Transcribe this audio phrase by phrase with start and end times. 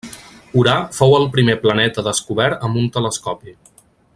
[0.61, 3.55] Urà fou el primer planeta descobert amb un telescopi.